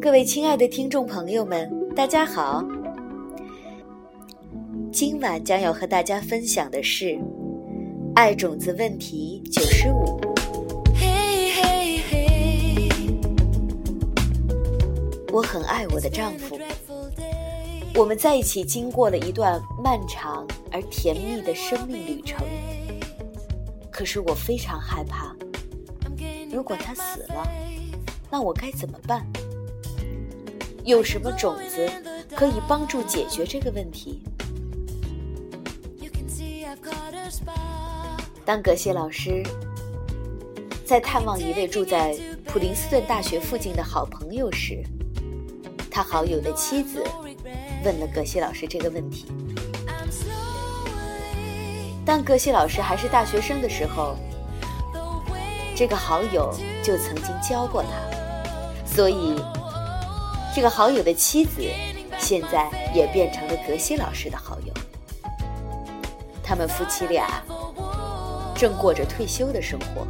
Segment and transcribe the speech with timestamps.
[0.00, 2.64] 各位亲爱的听众朋友们，大家好。
[4.92, 7.06] 今晚将要和大家分享的是
[8.14, 10.20] 《爱种子问题九十五》。
[15.32, 16.56] 我很爱我的丈夫，
[17.96, 22.46] 我们在一起经过了一段漫长而甜蜜的生命旅程。
[23.90, 25.34] 可是我非常害怕，
[26.52, 27.50] 如果他死了，
[28.30, 29.26] 那我该怎么办？
[30.84, 31.90] 有什么种子
[32.36, 34.20] 可以帮助解决这个问题？
[38.44, 39.42] 当葛谢老师
[40.84, 44.84] 在探望一位住在普林斯顿大学附近的好朋友时，
[45.90, 47.02] 他好友的妻子
[47.86, 49.26] 问了葛西老师这个问题。
[52.04, 54.16] 当葛西老师还是大学生的时候，
[55.76, 57.88] 这个好友就曾经教过他，
[58.84, 59.40] 所以。
[60.54, 61.60] 这个好友的妻子，
[62.18, 64.72] 现在也变成了葛西老师的好友。
[66.42, 67.42] 他们夫妻俩
[68.54, 70.06] 正过着退休的生活。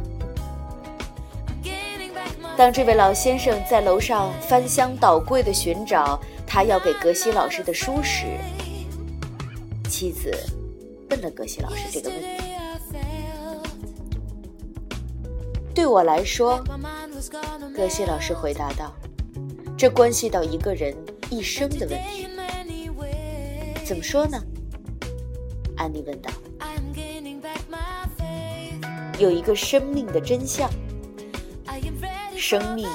[2.57, 8.25] 当这位老先生在楼上翻箱倒柜的寻找他要给格西老师的书时，
[9.87, 10.33] 妻子
[11.11, 12.27] 问了格西老师这个问题。
[15.75, 16.59] 对我来说，
[17.75, 18.91] 格西老师回答道。
[19.77, 20.95] 这关系到一个人
[21.29, 22.25] 一生的问题，
[23.85, 24.41] 怎么说呢？
[25.75, 26.31] 安妮问道。
[29.19, 30.67] 有一个生命的真相：
[32.37, 32.87] 生命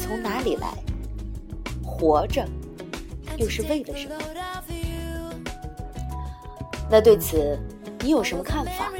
[0.00, 0.68] 从哪里来？
[1.82, 2.44] 活着
[3.36, 4.14] 又是为了什么？
[6.90, 7.56] 那对此
[8.00, 8.90] 你有什么看法？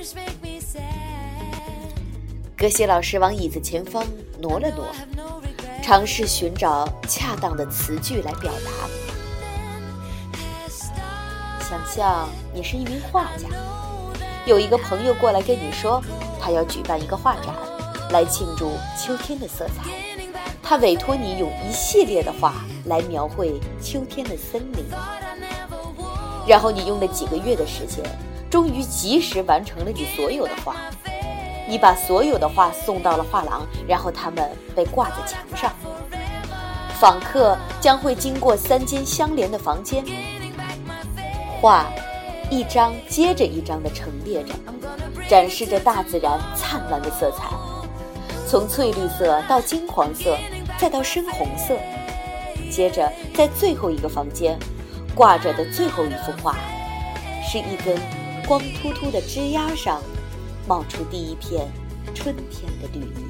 [2.56, 4.06] 格西老师往椅子前方
[4.40, 4.86] 挪了挪。
[5.82, 8.70] 尝试寻找恰当的词句来表达。
[11.60, 13.48] 想象你是一名画家，
[14.46, 16.00] 有一个朋友过来跟你说，
[16.40, 17.52] 他要举办一个画展，
[18.12, 19.90] 来庆祝秋天的色彩。
[20.62, 22.54] 他委托你用一系列的画
[22.86, 24.84] 来描绘秋天的森林。
[26.46, 28.04] 然后你用了几个月的时间，
[28.48, 30.76] 终于及时完成了你所有的画。
[31.68, 35.72] 你把所有的画送到了画廊，然后它们被挂在墙上。
[36.98, 40.04] 访客将会经过三间相连的房间，
[41.60, 41.86] 画
[42.50, 44.54] 一张接着一张地陈列着，
[45.28, 47.46] 展示着大自然灿烂的色彩，
[48.50, 50.36] 从翠绿色到金黄色，
[50.76, 51.78] 再到深红色。
[52.68, 54.58] 接着，在最后一个房间
[55.14, 56.56] 挂着的最后一幅画，
[57.48, 57.96] 是一根
[58.48, 60.02] 光秃秃的枝丫上。
[60.66, 61.64] 冒出第一片
[62.12, 63.24] 春天的绿意。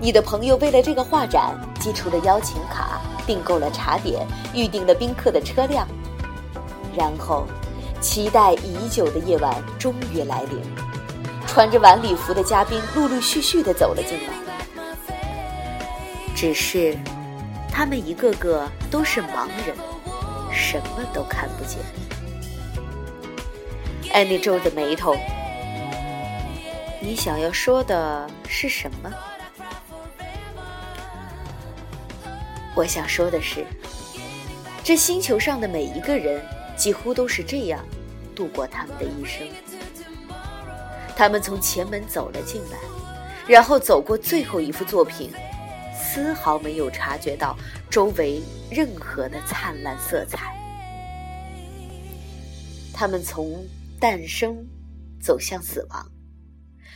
[0.00, 4.24] 你的朋友为了这个画展寄出了邀请卡，订购了茶点，
[4.54, 5.88] 预定了宾客的车辆，
[6.96, 7.46] 然后，
[8.00, 10.62] 期待已久的夜晚终于来临。
[11.50, 14.32] 穿着晚礼服的嘉宾陆陆续续的走了进来，
[16.32, 16.96] 只是，
[17.68, 19.74] 他们一个个都是盲人，
[20.52, 21.80] 什么都看不见。
[24.12, 25.16] 安妮皱着眉头
[27.02, 29.10] ：“你想要说的是什么？”
[32.76, 33.66] 我想说的是，
[34.84, 36.40] 这星球上的每一个人
[36.76, 37.84] 几乎都是这样
[38.36, 39.44] 度过他们的一生。
[41.20, 42.78] 他们从前门走了进来，
[43.46, 45.30] 然后走过最后一幅作品，
[45.94, 47.54] 丝毫没有察觉到
[47.90, 50.56] 周围任何的灿烂色彩。
[52.94, 53.62] 他们从。
[54.00, 54.66] 诞生，
[55.20, 56.10] 走向死亡，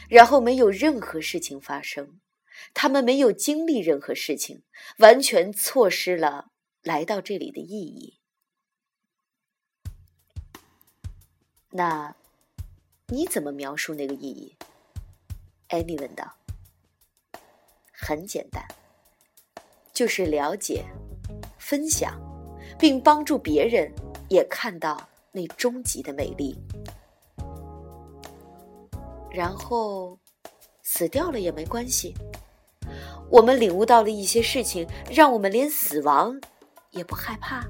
[0.08, 2.18] 然后没有任何事情发生，
[2.72, 4.62] 他们没有经历任何事情，
[5.00, 6.46] 完全错失了
[6.82, 8.20] 来到这里的意义。
[11.72, 12.16] 那，
[13.08, 14.56] 你怎么描述那个意义？
[15.68, 16.34] 艾米问道。
[17.92, 18.64] 很简单，
[19.92, 20.84] 就是了解、
[21.58, 22.18] 分享，
[22.78, 23.92] 并帮助别人
[24.28, 26.58] 也看到那终极的美丽。
[29.30, 30.18] 然后，
[30.82, 32.14] 死掉了也没关系。
[33.30, 36.40] 我们领悟到了一些事情，让我们连死亡
[36.90, 37.66] 也不害怕。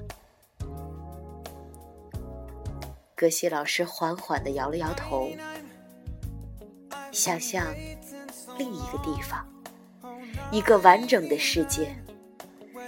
[3.17, 5.31] 格西老师缓缓地摇了摇头，
[7.13, 7.73] 想象
[8.59, 9.47] 另一个地方，
[10.51, 11.95] 一个完整的世界，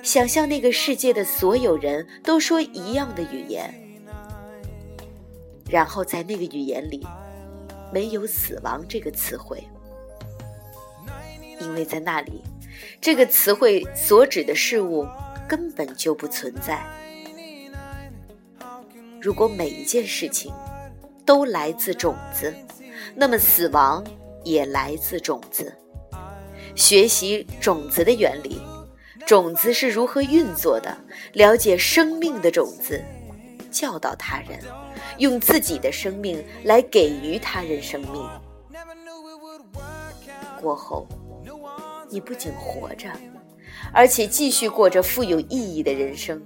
[0.03, 3.73] 想象那个世界的所有人都说一样的语言，
[5.71, 7.07] 然后在那个语言里，
[7.93, 9.63] 没有死亡这个词汇，
[11.61, 12.43] 因为在那里，
[13.01, 15.07] 这个词汇所指的事物
[15.49, 16.85] 根本就不存在。
[19.27, 20.55] 如果每一件事情
[21.25, 22.55] 都来自种子，
[23.13, 24.05] 那么死亡
[24.45, 25.77] 也来自种子。
[26.77, 28.63] 学习种子的原理，
[29.27, 30.97] 种子是如何运作的，
[31.33, 33.05] 了解生命的种子，
[33.69, 34.61] 教导他人，
[35.19, 38.31] 用自己的生命来给予他人生命。
[40.61, 41.05] 过后，
[42.09, 43.11] 你不仅活着，
[43.93, 46.41] 而且继续过着富有意义的人生，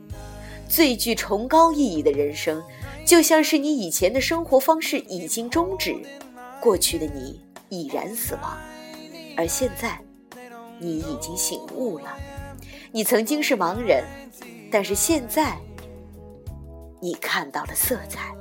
[0.70, 2.62] 最具崇高意义的人生，
[3.04, 5.92] 就像是你以前的生活方式已经终止，
[6.60, 8.56] 过去的你已然死亡，
[9.36, 10.00] 而现在。
[10.82, 12.16] 你已经醒悟了，
[12.90, 14.02] 你曾经是盲人，
[14.72, 15.54] 但是现在
[17.02, 18.34] 你看到了色彩。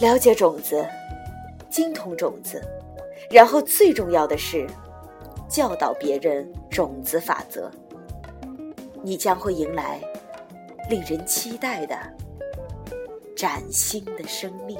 [0.00, 0.82] 了解种子，
[1.68, 2.58] 精通种子，
[3.30, 4.66] 然后最重要的是
[5.46, 7.70] 教导别人种子法则，
[9.02, 10.00] 你将会迎来
[10.88, 11.96] 令人期待的
[13.36, 14.78] 崭新的生命。